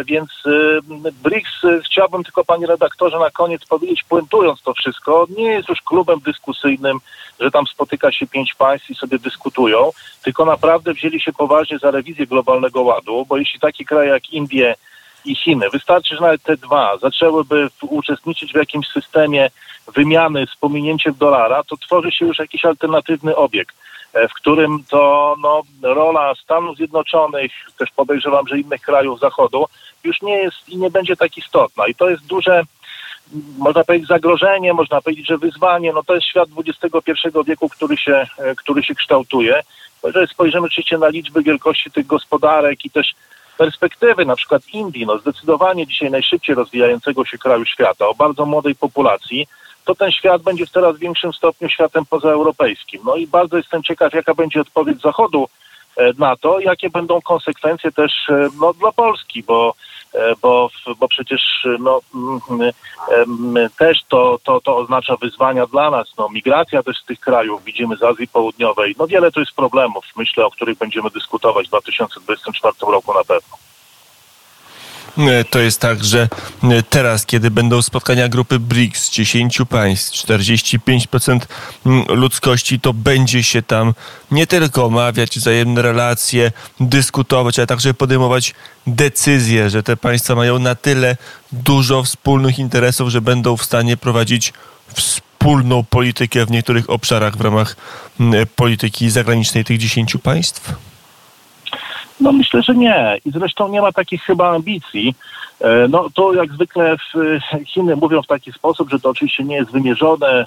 więc 0.05 0.31
e, 0.47 1.11
BRICS, 1.23 1.65
e, 1.65 1.81
chciałbym 1.85 2.25
tylko 2.25 2.45
panie 2.45 2.67
redaktorze 2.67 3.19
na 3.19 3.31
koniec 3.31 3.65
powiedzieć, 3.65 4.05
puentując 4.09 4.63
to 4.63 4.75
wszystko, 4.75 5.27
nie 5.37 5.45
jest 5.45 5.69
już 5.69 5.83
klubem 5.83 6.21
dyskusyjnym, 6.21 6.99
że 7.41 7.51
tam 7.51 7.67
spotyka 7.67 8.13
się 8.13 8.27
pięć 8.27 8.55
państw 8.55 8.91
i 8.91 8.95
sobie 8.95 9.19
dyskutują, 9.19 9.91
tylko 10.23 10.45
naprawdę 10.45 10.95
wzięli 10.95 11.21
się 11.21 11.33
poważnie 11.33 11.79
za 11.79 11.91
rewizję 11.91 12.27
globalnego 12.27 12.83
ładu, 12.83 13.27
bo 13.29 13.37
jeśli 13.37 13.61
takie 13.61 13.85
kraje 13.85 14.11
jak 14.11 14.31
Indie 14.31 14.75
i 15.25 15.35
Chiny, 15.35 15.71
wystarczy, 15.71 16.15
że 16.15 16.21
nawet 16.21 16.43
te 16.43 16.57
dwa 16.57 16.99
zaczęłyby 16.99 17.69
uczestniczyć 17.83 18.53
w 18.53 18.57
jakimś 18.57 18.89
systemie 18.89 19.51
wymiany 19.95 20.47
z 20.47 20.57
pominięciem 20.57 21.15
dolara, 21.19 21.63
to 21.65 21.77
tworzy 21.77 22.13
się 22.13 22.27
już 22.27 22.39
jakiś 22.39 22.65
alternatywny 22.65 23.37
obiekt 23.37 23.77
w 24.15 24.35
którym 24.35 24.85
to 24.91 25.35
no, 25.43 25.63
rola 25.83 26.35
Stanów 26.35 26.77
Zjednoczonych, 26.77 27.53
też 27.79 27.91
podejrzewam, 27.91 28.49
że 28.49 28.59
innych 28.59 28.81
krajów 28.81 29.21
Zachodu, 29.21 29.67
już 30.05 30.23
nie 30.23 30.37
jest 30.37 30.69
i 30.69 30.77
nie 30.77 30.91
będzie 30.91 31.17
tak 31.17 31.39
istotna. 31.39 31.87
I 31.87 31.95
to 31.95 32.11
jest 32.11 32.27
duże, 32.27 32.63
można 33.59 33.85
powiedzieć, 33.85 34.09
zagrożenie, 34.09 34.75
można 34.75 35.01
powiedzieć, 35.01 35.27
że 35.27 35.39
wyzwanie. 35.39 35.93
No 35.93 36.03
to 36.03 36.15
jest 36.15 36.27
świat 36.27 36.49
XXI 36.67 37.13
wieku, 37.47 37.69
który 37.69 37.97
się, 37.97 38.27
który 38.57 38.83
się 38.83 38.95
kształtuje. 38.95 39.63
Jeżeli 40.05 40.27
spojrzymy 40.27 40.67
oczywiście 40.67 40.99
na 40.99 41.09
liczby 41.09 41.43
wielkości 41.43 41.91
tych 41.91 42.07
gospodarek 42.07 42.85
i 42.85 42.91
też 42.91 43.15
perspektywy 43.59 44.25
na 44.25 44.37
przykład 44.37 44.63
Indii, 44.73 45.07
no 45.07 45.19
zdecydowanie 45.19 45.87
dzisiaj 45.87 46.11
najszybciej 46.11 46.55
rozwijającego 46.55 47.25
się 47.25 47.39
kraju 47.39 47.65
świata, 47.65 48.09
o 48.09 48.15
bardzo 48.15 48.47
młodej 48.47 48.75
populacji, 48.75 49.47
to 49.87 49.95
ten 49.95 50.13
świat 50.13 50.43
będzie 50.43 50.67
w 50.67 50.71
coraz 50.71 50.99
większym 50.99 51.33
stopniu 51.33 51.69
światem 51.69 52.07
pozaeuropejskim. 52.07 53.01
No 53.05 53.17
i 53.17 53.27
bardzo 53.27 53.57
jestem 53.57 53.83
ciekaw, 53.83 54.15
jaka 54.15 54.35
będzie 54.35 54.61
odpowiedź 54.61 55.01
Zachodu 55.01 55.49
e, 55.97 56.13
na 56.19 56.37
to, 56.37 56.61
jakie 56.61 56.91
będą 56.91 57.21
konsekwencje 57.21 57.93
też 57.93 58.13
e, 58.29 58.49
no, 58.61 58.73
dla 58.73 58.93
Polski, 58.93 59.43
bo, 59.43 59.75
e, 60.15 60.35
bo, 60.43 60.71
bo 60.99 61.09
przecież 61.09 61.67
no, 61.79 62.01
mm, 62.15 63.71
też 63.79 63.99
to, 64.09 64.39
to, 64.45 64.61
to 64.61 64.77
oznacza 64.77 65.17
wyzwania 65.17 65.67
dla 65.67 65.91
nas. 65.91 66.09
No, 66.19 66.29
migracja 66.29 66.83
też 66.83 66.99
z 66.99 67.05
tych 67.05 67.21
krajów, 67.21 67.65
widzimy 67.65 67.97
z 67.97 68.03
Azji 68.03 68.29
Południowej. 68.29 68.95
No 68.99 69.07
wiele 69.07 69.33
to 69.33 69.41
jest 69.41 69.53
problemów, 69.53 70.05
myślę, 70.17 70.47
o 70.47 70.51
których 70.51 70.79
będziemy 70.79 71.11
dyskutować 71.11 71.67
w 71.67 71.71
2024 71.71 72.93
roku 72.93 73.15
na 73.15 73.25
pewno. 73.25 73.57
To 75.51 75.59
jest 75.59 75.81
tak, 75.81 76.05
że 76.05 76.29
teraz, 76.91 77.27
kiedy 77.27 77.51
będą 77.51 77.83
spotkania 77.83 78.29
grupy 78.29 78.59
BRICS, 78.59 79.11
10 79.11 79.59
państw, 79.69 80.27
45% 80.27 81.41
ludzkości, 82.09 82.81
to 82.81 82.93
będzie 82.93 83.43
się 83.43 83.63
tam 83.63 83.95
nie 84.31 84.47
tylko 84.47 84.85
omawiać 84.85 85.39
wzajemne 85.39 85.83
relacje, 85.83 86.53
dyskutować, 86.81 87.59
ale 87.59 87.67
także 87.67 87.95
podejmować 87.95 88.55
decyzje, 88.87 89.71
że 89.71 89.83
te 89.83 89.97
państwa 89.97 90.35
mają 90.35 90.59
na 90.59 90.75
tyle 90.75 91.17
dużo 91.53 92.03
wspólnych 92.03 92.59
interesów, 92.59 93.09
że 93.09 93.21
będą 93.21 93.57
w 93.57 93.65
stanie 93.65 93.97
prowadzić 93.97 94.53
wspólną 94.95 95.85
politykę 95.85 96.47
w 96.47 96.51
niektórych 96.51 96.91
obszarach 96.91 97.37
w 97.37 97.41
ramach 97.41 97.77
polityki 98.57 99.11
zagranicznej 99.11 99.65
tych 99.65 99.79
10 99.79 100.17
państw? 100.23 100.75
No 102.21 102.33
myślę, 102.33 102.63
że 102.63 102.75
nie. 102.75 103.21
I 103.25 103.31
zresztą 103.31 103.69
nie 103.69 103.83
ma 103.83 103.93
takich 103.93 104.23
chyba 104.23 104.55
ambicji. 104.55 105.15
E, 105.61 105.89
no 105.89 106.07
to 106.15 106.35
jak 106.35 106.53
zwykle 106.53 106.97
Chiny 107.67 107.97
mówią 107.97 108.23
w 108.23 108.27
taki 108.27 108.53
sposób, 108.53 108.91
że 108.91 109.01
to 109.01 109.11
oczywiście 109.11 109.45
nie 109.45 109.57
jest 109.57 109.71
wymierzone 109.71 110.29
e, 110.29 110.47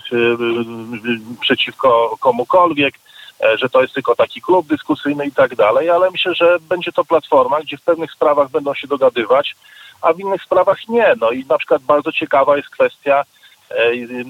przeciwko 1.42 2.18
komukolwiek, 2.20 2.96
e, 3.44 3.58
że 3.58 3.70
to 3.70 3.82
jest 3.82 3.94
tylko 3.94 4.16
taki 4.16 4.42
klub 4.42 4.68
dyskusyjny 4.68 5.26
i 5.28 5.32
tak 5.32 5.56
dalej, 5.56 5.90
ale 5.90 6.12
myślę, 6.12 6.36
że 6.36 6.58
będzie 6.70 6.92
to 6.92 7.06
platforma, 7.06 7.62
gdzie 7.62 7.78
w 7.78 7.82
pewnych 7.82 8.12
sprawach 8.12 8.50
będą 8.50 8.74
się 8.74 8.88
dogadywać, 8.88 9.56
a 10.02 10.14
w 10.14 10.20
innych 10.20 10.44
sprawach 10.44 10.88
nie. 10.88 11.14
No 11.22 11.32
i 11.32 11.46
na 11.46 11.58
przykład 11.58 11.82
bardzo 11.82 12.12
ciekawa 12.12 12.58
jest 12.58 12.70
kwestia 12.70 13.24
E, 13.24 13.39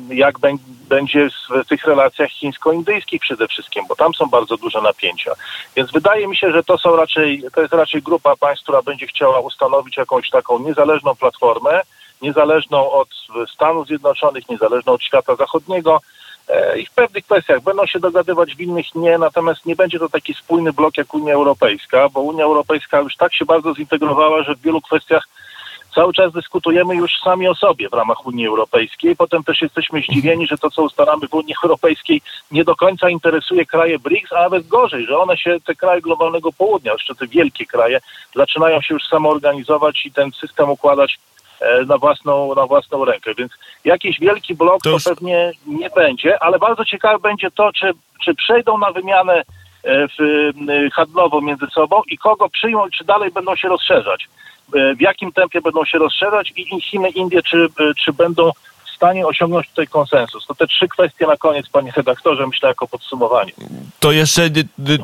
jak 0.10 0.40
będzie 0.90 1.28
w 1.50 1.68
tych 1.68 1.84
relacjach 1.84 2.30
chińsko-indyjskich 2.30 3.22
przede 3.22 3.48
wszystkim, 3.48 3.86
bo 3.90 3.96
tam 3.96 4.14
są 4.14 4.26
bardzo 4.26 4.58
duże 4.58 4.82
napięcia. 4.82 5.34
Więc 5.76 5.92
wydaje 5.92 6.28
mi 6.28 6.38
się, 6.38 6.52
że 6.52 6.64
to 6.64 6.78
są 6.78 6.96
raczej, 6.96 7.44
to 7.54 7.62
jest 7.62 7.74
raczej 7.74 8.02
grupa 8.02 8.36
państw, 8.36 8.64
która 8.64 8.82
będzie 8.82 9.08
chciała 9.08 9.40
ustanowić 9.40 9.98
jakąś 9.98 10.30
taką 10.30 10.60
niezależną 10.60 11.16
platformę, 11.16 11.82
niezależną 12.22 12.92
od 12.92 13.10
Stanów 13.54 13.88
Zjednoczonych, 13.88 14.50
niezależną 14.50 14.94
od 14.94 15.04
świata 15.04 15.36
zachodniego, 15.36 16.02
e, 16.48 16.80
i 16.80 16.86
w 16.86 16.92
pewnych 16.92 17.26
kwestiach 17.26 17.62
będą 17.62 17.86
się 17.86 18.00
dogadywać, 18.00 18.56
w 18.56 18.62
innych 18.62 18.96
nie, 18.96 19.18
natomiast 19.18 19.66
nie 19.66 19.76
będzie 19.76 20.00
to 20.00 20.10
taki 20.10 20.34
spójny 20.34 20.74
blok 20.74 20.98
jak 20.98 21.14
Unia 21.14 21.34
Europejska, 21.34 22.10
bo 22.10 22.22
Unia 22.22 22.44
Europejska 22.44 23.00
już 23.00 23.16
tak 23.16 23.34
się 23.34 23.46
bardzo 23.46 23.74
zintegrowała, 23.74 24.44
że 24.44 24.56
w 24.56 24.62
wielu 24.62 24.82
kwestiach 24.82 25.28
cały 25.96 26.14
czas 26.14 26.34
dyskutujemy 26.34 26.96
już 26.96 27.12
sami 27.24 27.48
o 27.48 27.56
sobie 27.56 27.90
w 27.90 27.94
ramach 27.94 28.26
Unii 28.26 28.48
Europejskiej. 28.48 29.16
Potem 29.16 29.44
też 29.44 29.62
jesteśmy 29.62 30.02
zdziwieni, 30.02 30.48
że 30.48 30.58
to, 30.58 30.72
co 30.72 30.84
ustalamy 30.84 31.28
w 31.28 31.34
Unii 31.34 31.56
Europejskiej, 31.64 32.22
nie 32.52 32.64
do 32.64 32.76
końca 32.76 33.10
interesuje 33.10 33.66
kraje 33.66 34.00
BRICS, 34.00 34.34
a 34.34 34.42
nawet 34.42 34.68
gorzej, 34.68 35.06
że 35.06 35.18
one 35.18 35.38
się, 35.38 35.58
te 35.66 35.76
kraje 35.76 36.02
globalnego 36.02 36.52
południa, 36.54 36.94
jeszcze 36.94 37.16
te 37.16 37.28
wielkie 37.28 37.66
kraje, 37.66 38.00
zaczynają 38.36 38.82
się 38.82 38.94
już 38.94 39.04
samoorganizować 39.04 40.06
i 40.06 40.12
ten 40.12 40.32
system 40.32 40.70
układać 40.70 41.20
e, 41.60 41.86
na 41.86 41.98
własną, 41.98 42.56
na 42.56 42.68
własną 42.68 43.06
rękę. 43.06 43.34
Więc 43.38 43.52
jakiś 43.86 44.20
wielki 44.20 44.56
blok 44.56 44.82
to, 44.84 45.00
to 45.00 45.10
pewnie 45.10 45.52
nie 45.68 45.90
będzie, 45.90 46.44
ale 46.44 46.60
bardzo 46.60 46.86
ciekawe 46.86 47.20
będzie 47.20 47.52
to, 47.52 47.74
czy, 47.74 47.92
czy 48.26 48.36
przejdą 48.36 48.78
na 48.78 48.92
wymianę 48.92 49.44
handlową 50.94 51.42
między 51.42 51.68
sobą 51.68 52.02
i 52.08 52.18
kogo 52.18 52.50
przyjmą, 52.50 52.90
czy 52.90 53.04
dalej 53.04 53.32
będą 53.32 53.56
się 53.56 53.68
rozszerzać. 53.68 54.30
E, 54.76 54.96
w 54.96 55.02
jakim 55.02 55.32
tempie 55.32 55.62
będą 55.62 55.86
się 55.86 55.98
rozszerzać 55.98 56.54
i 56.56 56.82
Chiny, 56.82 57.10
Indie, 57.10 57.44
czy, 57.44 57.58
e, 57.80 57.94
czy 57.94 58.14
będą 58.14 58.52
stanie 59.00 59.28
osiągnąć 59.28 59.70
tutaj 59.70 59.88
konsensus. 59.88 60.46
To 60.48 60.56
te 60.56 60.68
trzy 60.68 60.88
kwestie 60.88 61.28
na 61.28 61.38
koniec, 61.38 61.70
panie 61.70 61.92
redaktorze, 61.96 62.48
myślę 62.48 62.70
jako 62.70 62.88
podsumowanie. 62.88 63.52
To 64.00 64.12
jeszcze, 64.12 64.50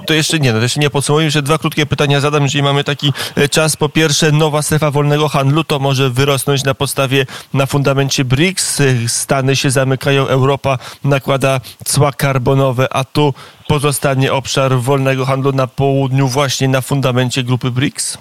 to 0.08 0.14
jeszcze 0.14 0.40
nie, 0.40 0.54
no 0.54 0.60
to 0.60 0.64
jeszcze 0.64 0.80
nie 0.80 0.90
podsumujemy, 0.90 1.26
jeszcze 1.26 1.42
dwa 1.42 1.58
krótkie 1.58 1.86
pytania 1.86 2.20
zadam, 2.20 2.44
jeżeli 2.44 2.64
mamy 2.64 2.84
taki 2.84 3.14
e, 3.36 3.50
czas. 3.50 3.76
Po 3.76 3.90
pierwsze, 3.90 4.32
nowa 4.32 4.62
strefa 4.62 4.92
wolnego 4.92 5.30
handlu 5.30 5.64
to 5.64 5.80
może 5.80 6.10
wyrosnąć 6.10 6.64
na 6.64 6.74
podstawie, 6.74 7.26
na 7.54 7.66
fundamencie 7.66 8.26
BRICS. 8.26 8.82
Stany 9.08 9.56
się 9.56 9.72
zamykają, 9.72 10.28
Europa 10.28 10.78
nakłada 11.04 11.60
cła 11.86 12.12
karbonowe, 12.12 12.94
a 12.94 13.04
tu 13.04 13.34
pozostanie 13.68 14.34
obszar 14.34 14.78
wolnego 14.78 15.26
handlu 15.26 15.52
na 15.52 15.68
południu 15.68 16.28
właśnie 16.28 16.68
na 16.68 16.82
fundamencie 16.82 17.44
grupy 17.44 17.72
BRICS? 17.72 18.18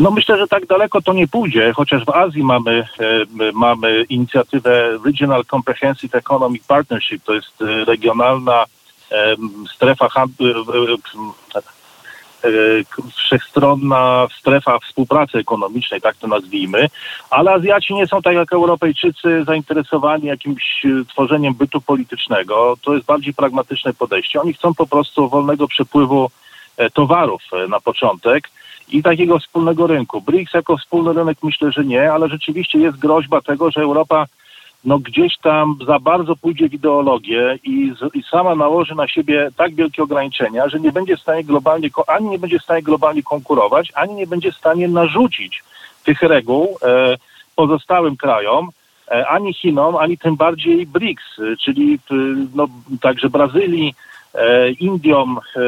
No 0.00 0.10
myślę, 0.10 0.38
że 0.38 0.48
tak 0.48 0.66
daleko 0.66 1.02
to 1.02 1.12
nie 1.12 1.28
pójdzie, 1.28 1.72
chociaż 1.72 2.04
w 2.04 2.10
Azji 2.10 2.44
mamy, 2.44 2.88
e, 3.00 3.52
mamy 3.52 4.04
inicjatywę 4.08 4.98
Regional 5.04 5.44
Comprehensive 5.44 6.14
Economic 6.14 6.66
Partnership, 6.66 7.24
to 7.24 7.34
jest 7.34 7.62
e, 7.62 7.84
regionalna 7.84 8.64
e, 9.12 9.36
strefa 9.74 10.08
handlu, 10.08 10.64
wszechstronna 13.16 14.26
strefa 14.38 14.78
współpracy 14.78 15.38
ekonomicznej, 15.38 16.00
tak 16.00 16.16
to 16.16 16.26
nazwijmy, 16.26 16.86
ale 17.30 17.52
Azjaci 17.52 17.94
nie 17.94 18.06
są 18.06 18.22
tak 18.22 18.34
jak 18.34 18.52
Europejczycy 18.52 19.44
zainteresowani 19.44 20.26
jakimś 20.26 20.86
tworzeniem 21.08 21.54
bytu 21.54 21.80
politycznego. 21.80 22.76
To 22.82 22.94
jest 22.94 23.06
bardziej 23.06 23.34
pragmatyczne 23.34 23.94
podejście. 23.94 24.40
Oni 24.40 24.52
chcą 24.52 24.74
po 24.74 24.86
prostu 24.86 25.28
wolnego 25.28 25.68
przepływu 25.68 26.30
towarów 26.94 27.42
na 27.68 27.80
początek 27.80 28.50
i 28.92 29.02
takiego 29.02 29.38
wspólnego 29.38 29.86
rynku. 29.86 30.20
BRICS 30.20 30.54
jako 30.54 30.76
wspólny 30.76 31.12
rynek 31.12 31.38
myślę, 31.42 31.72
że 31.72 31.84
nie, 31.84 32.12
ale 32.12 32.28
rzeczywiście 32.28 32.78
jest 32.78 32.98
groźba 32.98 33.40
tego, 33.40 33.70
że 33.70 33.80
Europa 33.80 34.26
no 34.84 34.98
gdzieś 34.98 35.38
tam 35.42 35.76
za 35.86 35.98
bardzo 35.98 36.36
pójdzie 36.36 36.68
w 36.68 36.74
ideologię 36.74 37.58
i, 37.64 37.92
z, 37.98 38.14
i, 38.14 38.22
sama 38.22 38.54
nałoży 38.54 38.94
na 38.94 39.08
siebie 39.08 39.48
tak 39.56 39.74
wielkie 39.74 40.02
ograniczenia, 40.02 40.68
że 40.68 40.80
nie 40.80 40.92
będzie 40.92 41.16
w 41.16 41.20
stanie 41.20 41.44
globalnie, 41.44 41.88
ani 42.06 42.28
nie 42.28 42.38
będzie 42.38 42.58
w 42.58 42.62
stanie 42.62 42.82
globalnie 42.82 43.22
konkurować, 43.22 43.92
ani 43.94 44.14
nie 44.14 44.26
będzie 44.26 44.52
w 44.52 44.56
stanie 44.56 44.88
narzucić 44.88 45.62
tych 46.04 46.22
reguł 46.22 46.78
e, 46.82 47.16
pozostałym 47.56 48.16
krajom, 48.16 48.68
e, 49.08 49.28
ani 49.28 49.54
Chinom, 49.54 49.96
ani 49.96 50.18
tym 50.18 50.36
bardziej 50.36 50.86
BRICS, 50.86 51.24
czyli 51.64 51.94
e, 52.10 52.14
no, 52.54 52.68
także 53.00 53.30
Brazylii, 53.30 53.94
E, 53.94 54.09
Indiom, 54.80 55.40
e, 55.56 55.60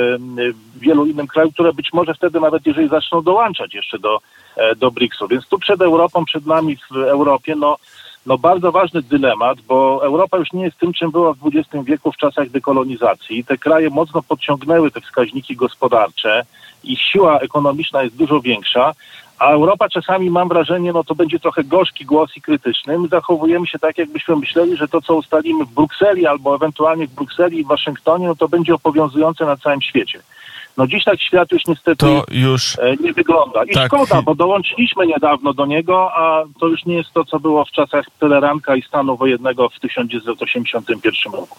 wielu 0.77 1.07
innym 1.07 1.27
krajom, 1.27 1.53
które 1.53 1.73
być 1.73 1.93
może 1.93 2.15
wtedy 2.15 2.41
nawet 2.41 2.67
jeżeli 2.67 2.89
zaczną 2.89 3.23
dołączać 3.23 3.75
jeszcze 3.75 3.99
do, 3.99 4.19
e, 4.57 4.77
do 4.77 4.91
BRICS-u. 4.91 5.29
Więc 5.29 5.49
tu 5.49 5.59
przed 5.59 5.83
Europą, 5.83 6.25
przed 6.25 6.47
nami 6.47 6.77
w 6.77 6.97
Europie, 6.97 7.55
no, 7.57 7.77
no 8.27 8.39
bardzo 8.39 8.73
ważny 8.73 9.03
dylemat, 9.03 9.61
bo 9.61 10.05
Europa 10.05 10.39
już 10.39 10.53
nie 10.53 10.65
jest 10.65 10.79
tym, 10.79 10.93
czym 10.93 11.11
była 11.11 11.33
w 11.33 11.39
XX 11.47 11.85
wieku 11.85 12.13
w 12.13 12.17
czasach 12.17 12.51
dekolonizacji. 12.51 13.45
Te 13.45 13.59
kraje 13.59 13.91
mocno 13.91 14.23
podciągnęły 14.23 14.91
te 14.91 15.01
wskaźniki 15.01 15.57
gospodarcze, 15.57 16.45
ich 16.85 17.01
siła 17.01 17.39
ekonomiczna 17.39 18.03
jest 18.03 18.17
dużo 18.17 18.41
większa, 18.41 18.93
a 19.43 19.53
Europa 19.53 19.89
czasami, 19.89 20.31
mam 20.31 20.49
wrażenie, 20.49 20.93
no 20.93 21.05
to 21.05 21.15
będzie 21.15 21.39
trochę 21.41 21.65
gorzki 21.65 22.05
głos 22.05 22.37
i 22.37 22.41
krytyczny. 22.41 22.99
My 22.99 23.09
zachowujemy 23.09 23.67
się 23.67 23.79
tak, 23.79 23.99
jakbyśmy 23.99 24.37
myśleli, 24.37 24.77
że 24.77 24.89
to, 24.89 25.01
co 25.01 25.15
ustalimy 25.15 25.65
w 25.65 25.75
Brukseli 25.75 26.27
albo 26.27 26.55
ewentualnie 26.55 27.07
w 27.07 27.15
Brukseli 27.15 27.59
i 27.59 27.65
w 27.65 27.67
Waszyngtonie, 27.67 28.27
no 28.27 28.37
to 28.37 28.49
będzie 28.49 28.75
obowiązujące 28.75 29.45
na 29.45 29.57
całym 29.57 29.83
świecie. 29.83 30.23
No 30.77 30.87
dziś 30.87 31.05
tak 31.05 31.21
świat 31.21 31.53
już 31.53 31.67
niestety 31.67 31.97
to 31.97 32.25
już... 32.31 32.79
E, 32.79 32.97
nie 33.01 33.13
wygląda. 33.13 33.65
I 33.65 33.75
tak. 33.75 33.87
szkoda, 33.87 34.23
bo 34.23 34.35
dołączyliśmy 34.35 35.07
niedawno 35.07 35.55
do 35.55 35.67
niego, 35.67 36.11
a 36.15 36.45
to 36.61 36.67
już 36.67 36.85
nie 36.85 36.95
jest 36.95 37.13
to, 37.13 37.25
co 37.25 37.41
było 37.41 37.65
w 37.65 37.71
czasach 37.71 38.07
Teleranka 38.19 38.77
i 38.77 38.83
stanu 38.83 39.17
wojennego 39.17 39.69
w 39.69 39.81
1981 39.81 41.33
roku. 41.33 41.59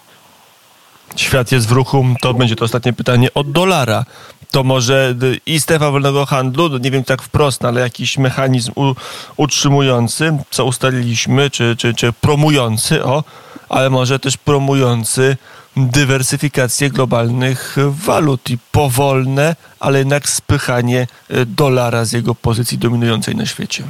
Świat 1.16 1.52
jest 1.52 1.70
w 1.70 1.72
ruchu. 1.72 2.06
To 2.22 2.34
będzie 2.34 2.56
to 2.56 2.66
ostatnie 2.66 2.94
pytanie 2.94 3.28
od 3.34 3.52
dolara 3.52 4.06
to 4.54 4.64
może 4.64 5.16
i 5.46 5.60
strefa 5.60 5.92
wolnego 5.92 6.26
handlu, 6.26 6.70
no 6.70 6.78
nie 6.78 6.92
wiem 6.92 7.04
tak 7.04 7.22
wprost, 7.22 7.66
ale 7.66 7.82
jakiś 7.82 8.18
mechanizm 8.18 8.72
u, 8.76 8.96
utrzymujący, 9.38 10.38
co 10.50 10.66
ustaliliśmy, 10.66 11.50
czy, 11.50 11.76
czy, 11.78 11.94
czy 11.94 12.14
promujący, 12.14 13.04
o, 13.04 13.24
ale 13.70 13.90
może 13.90 14.20
też 14.20 14.38
promujący 14.38 15.38
dywersyfikację 15.78 16.90
globalnych 16.90 17.76
walut 18.06 18.50
i 18.50 18.58
powolne, 18.72 19.56
ale 19.80 20.00
jednak 20.00 20.30
spychanie 20.30 21.08
e, 21.30 21.46
dolara 21.46 22.06
z 22.06 22.12
jego 22.12 22.36
pozycji 22.36 22.78
dominującej 22.78 23.36
na 23.36 23.46
świecie. 23.46 23.84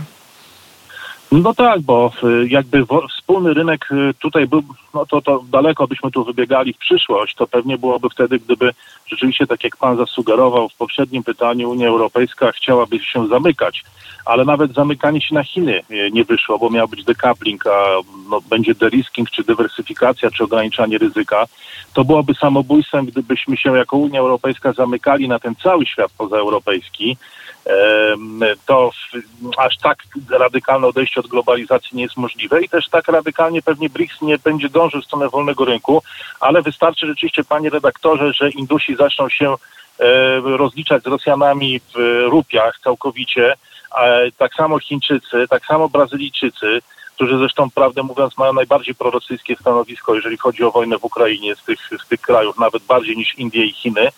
No 1.32 1.54
tak, 1.54 1.82
bo 1.82 2.12
y, 2.24 2.48
jakby 2.48 2.86
wspólny 3.24 3.54
rynek 3.54 3.92
y, 3.92 4.14
tutaj 4.14 4.48
był, 4.48 4.64
no 4.94 5.06
to, 5.06 5.22
to 5.22 5.44
daleko 5.52 5.88
byśmy 5.88 6.12
tu 6.12 6.24
wybiegali 6.24 6.74
w 6.74 6.78
przyszłość, 6.78 7.36
to 7.36 7.48
pewnie 7.48 7.78
byłoby 7.78 8.10
wtedy, 8.10 8.40
gdyby 8.40 8.72
rzeczywiście, 9.08 9.48
tak 9.48 9.64
jak 9.64 9.78
pan 9.78 9.98
zasugerował 9.98 10.70
w 10.70 10.76
poprzednim 10.76 11.24
pytaniu, 11.24 11.70
Unia 11.70 11.88
Europejska 11.88 12.52
chciałaby 12.52 13.00
się 13.00 13.28
zamykać, 13.28 13.84
ale 14.26 14.46
nawet 14.46 14.74
zamykanie 14.74 15.22
się 15.22 15.36
na 15.36 15.44
Chiny 15.44 15.82
y, 15.92 16.10
nie 16.14 16.24
wyszło, 16.24 16.60
bo 16.60 16.70
miał 16.70 16.88
być 16.88 17.04
decoupling, 17.04 17.68
a 17.68 17.86
no, 18.30 18.42
będzie 18.42 18.76
derisking, 18.76 19.30
czy 19.30 19.44
dywersyfikacja, 19.44 20.32
czy 20.32 20.44
ograniczanie 20.44 20.98
ryzyka. 20.98 21.46
To 21.94 22.06
byłoby 22.06 22.34
samobójstwem, 22.34 23.06
gdybyśmy 23.06 23.58
się 23.58 23.78
jako 23.78 23.98
Unia 23.98 24.20
Europejska 24.20 24.74
zamykali 24.74 25.28
na 25.28 25.40
ten 25.40 25.56
cały 25.56 25.86
świat 25.86 26.12
pozaeuropejski, 26.18 27.18
to 28.66 28.92
aż 29.58 29.78
tak 29.78 29.98
radykalne 30.30 30.88
odejście 30.88 31.20
od 31.20 31.28
globalizacji 31.28 31.98
nie 31.98 32.04
jest 32.04 32.18
możliwe 32.18 32.62
i 32.62 32.70
też 32.70 32.90
tak 32.90 33.08
radykalnie 33.14 33.62
pewnie 33.62 33.90
BRICS 33.90 34.22
nie 34.22 34.38
będzie 34.38 34.70
dążył 34.70 35.02
w 35.02 35.06
stronę 35.06 35.30
wolnego 35.30 35.66
rynku, 35.66 36.02
ale 36.40 36.62
wystarczy 36.62 37.08
rzeczywiście, 37.08 37.44
panie 37.44 37.70
redaktorze, 37.70 38.34
że 38.34 38.50
Indusi 38.50 38.96
zaczną 38.96 39.30
się 39.30 39.56
e, 40.00 40.40
rozliczać 40.58 41.04
z 41.04 41.08
Rosjanami 41.08 41.80
w 41.80 42.24
rupiach 42.30 42.80
całkowicie, 42.84 43.56
tak 44.38 44.54
samo 44.54 44.80
Chińczycy, 44.80 45.48
tak 45.50 45.66
samo 45.66 45.90
Brazylijczycy, 45.90 46.82
którzy 47.16 47.38
zresztą, 47.38 47.70
prawdę 47.72 48.04
mówiąc, 48.04 48.38
mają 48.38 48.54
najbardziej 48.54 48.96
prorosyjskie 48.96 49.56
stanowisko, 49.56 50.16
jeżeli 50.16 50.38
chodzi 50.38 50.64
o 50.64 50.72
wojnę 50.72 50.98
w 50.98 51.04
Ukrainie 51.04 51.56
z 51.56 51.64
tych, 51.64 51.80
z 52.06 52.08
tych 52.08 52.22
krajów, 52.22 52.58
nawet 52.58 52.84
bardziej 52.84 53.18
niż 53.18 53.36
Indie 53.38 53.66
i 53.66 53.74
Chiny, 53.74 54.10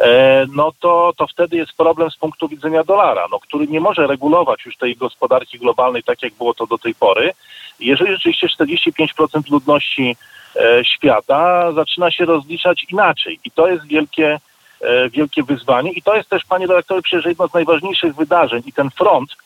e, 0.00 0.46
no 0.52 0.72
to, 0.80 1.12
to 1.16 1.26
wtedy 1.26 1.56
jest 1.56 1.72
problem 1.72 2.10
z 2.10 2.16
punktu 2.16 2.48
widzenia 2.48 2.84
dolara, 2.84 3.26
no, 3.30 3.40
który 3.40 3.66
nie 3.66 3.80
może 3.80 4.06
regulować 4.06 4.66
już 4.66 4.76
tej 4.76 4.96
gospodarki 4.96 5.58
globalnej 5.58 6.02
tak, 6.02 6.22
jak 6.22 6.34
było 6.34 6.54
to 6.54 6.66
do 6.66 6.78
tej 6.78 6.94
pory. 6.94 7.32
Jeżeli 7.80 8.12
rzeczywiście 8.12 8.46
45% 8.46 9.50
ludności 9.50 10.16
e, 10.56 10.84
świata 10.84 11.72
zaczyna 11.72 12.10
się 12.10 12.24
rozliczać 12.24 12.86
inaczej 12.92 13.38
i 13.44 13.50
to 13.50 13.68
jest 13.68 13.86
wielkie, 13.86 14.40
e, 14.80 15.10
wielkie 15.10 15.42
wyzwanie 15.42 15.90
i 15.92 16.02
to 16.02 16.16
jest 16.16 16.28
też, 16.28 16.44
panie 16.44 16.66
redaktorze, 16.66 17.02
przecież 17.02 17.24
jedno 17.24 17.48
z 17.48 17.54
najważniejszych 17.54 18.14
wydarzeń 18.14 18.62
i 18.66 18.72
ten 18.72 18.90
front, 18.90 19.36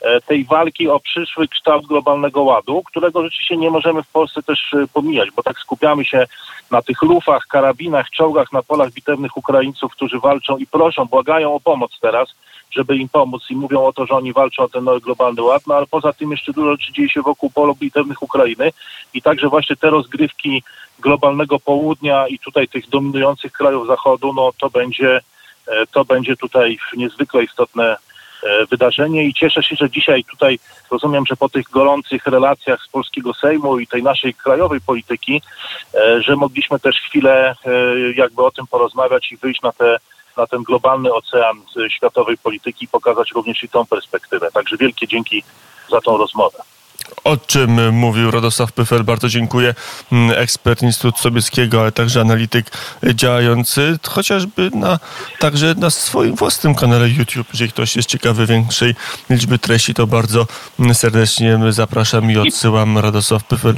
E, 0.00 0.20
tej 0.20 0.44
walki 0.44 0.88
o 0.88 1.00
przyszły 1.00 1.48
kształt 1.48 1.86
globalnego 1.86 2.42
ładu, 2.42 2.82
którego 2.82 3.22
rzeczywiście 3.22 3.56
nie 3.56 3.70
możemy 3.70 4.02
w 4.02 4.08
Polsce 4.08 4.42
też 4.42 4.74
pomijać, 4.92 5.30
bo 5.36 5.42
tak 5.42 5.58
skupiamy 5.58 6.04
się 6.04 6.26
na 6.70 6.82
tych 6.82 7.02
lufach, 7.02 7.46
karabinach, 7.46 8.10
czołgach 8.10 8.52
na 8.52 8.62
polach 8.62 8.92
bitewnych 8.92 9.36
Ukraińców, 9.36 9.92
którzy 9.92 10.20
walczą 10.20 10.56
i 10.56 10.66
proszą, 10.66 11.04
błagają 11.04 11.54
o 11.54 11.60
pomoc 11.60 11.98
teraz, 12.00 12.28
żeby 12.70 12.96
im 12.96 13.08
pomóc 13.08 13.42
i 13.50 13.56
mówią 13.56 13.84
o 13.84 13.92
to, 13.92 14.06
że 14.06 14.14
oni 14.14 14.32
walczą 14.32 14.62
o 14.62 14.68
ten 14.68 14.84
nowy 14.84 15.00
globalny 15.00 15.42
ład, 15.42 15.62
no 15.66 15.74
ale 15.74 15.86
poza 15.86 16.12
tym 16.12 16.30
jeszcze 16.30 16.52
dużo 16.52 16.70
rzeczy 16.70 16.92
dzieje 16.92 17.08
się 17.08 17.22
wokół 17.22 17.50
polów 17.50 17.78
bitewnych 17.78 18.22
Ukrainy 18.22 18.72
i 19.14 19.22
także 19.22 19.48
właśnie 19.48 19.76
te 19.76 19.90
rozgrywki 19.90 20.62
globalnego 20.98 21.60
południa 21.60 22.28
i 22.28 22.38
tutaj 22.38 22.68
tych 22.68 22.88
dominujących 22.88 23.52
krajów 23.52 23.86
zachodu, 23.86 24.32
no 24.32 24.50
to 24.58 24.70
będzie, 24.70 25.20
e, 25.66 25.86
to 25.86 26.04
będzie 26.04 26.36
tutaj 26.36 26.78
niezwykle 26.96 27.44
istotne 27.44 27.96
E, 28.42 28.66
wydarzenie. 28.66 29.24
I 29.24 29.34
cieszę 29.34 29.62
się, 29.62 29.76
że 29.76 29.90
dzisiaj 29.90 30.24
tutaj 30.24 30.58
rozumiem, 30.90 31.26
że 31.26 31.36
po 31.36 31.48
tych 31.48 31.70
gorących 31.70 32.26
relacjach 32.26 32.82
z 32.82 32.88
polskiego 32.88 33.34
Sejmu 33.34 33.78
i 33.78 33.86
tej 33.86 34.02
naszej 34.02 34.34
krajowej 34.34 34.80
polityki, 34.80 35.42
e, 35.94 36.22
że 36.22 36.36
mogliśmy 36.36 36.80
też 36.80 36.96
chwilę 36.96 37.54
jakby 38.14 38.42
o 38.44 38.50
tym 38.50 38.66
porozmawiać 38.66 39.32
i 39.32 39.36
wyjść 39.36 39.62
na 39.62 39.72
te 39.72 39.96
na 40.38 40.46
ten 40.46 40.62
globalny 40.62 41.12
ocean 41.12 41.56
światowej 41.88 42.38
polityki 42.38 42.84
i 42.84 42.88
pokazać 42.88 43.30
również 43.34 43.62
i 43.62 43.68
tą 43.68 43.86
perspektywę. 43.86 44.50
Także 44.52 44.76
wielkie 44.76 45.08
dzięki 45.08 45.42
za 45.90 46.00
tą 46.00 46.16
rozmowę 46.16 46.58
o 47.24 47.36
czym 47.36 47.94
mówił 47.94 48.30
Radosław 48.30 48.72
Pyfel. 48.72 49.04
Bardzo 49.04 49.28
dziękuję. 49.28 49.74
Mm, 50.12 50.38
ekspert 50.38 50.82
Instytutu 50.82 51.18
Sobieskiego, 51.18 51.80
ale 51.80 51.92
także 51.92 52.20
analityk 52.20 52.70
działający 53.14 53.98
chociażby 54.08 54.70
na, 54.74 54.98
także 55.38 55.74
na 55.74 55.90
swoim 55.90 56.34
własnym 56.34 56.74
kanale 56.74 57.08
YouTube. 57.08 57.48
Jeżeli 57.52 57.70
ktoś 57.70 57.96
jest 57.96 58.08
ciekawy 58.08 58.46
większej 58.46 58.94
liczby 59.30 59.58
treści, 59.58 59.94
to 59.94 60.06
bardzo 60.06 60.46
serdecznie 60.92 61.58
zapraszam 61.70 62.30
i 62.30 62.36
odsyłam 62.36 62.98
Radosław 62.98 63.44
Pyfel. 63.44 63.74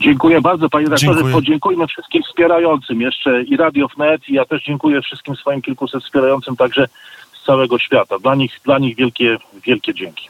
Dziękuję 0.00 0.40
bardzo 0.40 0.68
panie 0.68 0.84
redaktorze. 0.84 1.32
Podziękujmy 1.32 1.86
wszystkim 1.86 2.22
wspierającym 2.22 3.00
jeszcze 3.00 3.42
i 3.42 3.56
Radio 3.56 3.88
Wnet 3.88 4.28
i 4.28 4.34
ja 4.34 4.44
też 4.44 4.64
dziękuję 4.64 5.02
wszystkim 5.02 5.36
swoim 5.36 5.62
kilkuset 5.62 6.02
wspierającym 6.02 6.56
także 6.56 6.86
z 7.32 7.44
całego 7.44 7.78
świata. 7.78 8.18
Dla 8.18 8.34
nich, 8.34 8.60
dla 8.64 8.78
nich 8.78 8.96
wielkie, 8.96 9.36
wielkie 9.66 9.94
dzięki. 9.94 10.28